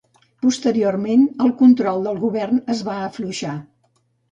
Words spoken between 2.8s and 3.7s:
va afluixar.